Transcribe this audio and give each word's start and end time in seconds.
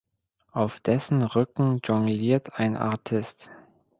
Auf 0.51 0.79
dessen 0.79 1.21
Rücken 1.21 1.79
jongliert 1.83 2.53
ein 2.59 2.75
Artist. 2.75 3.51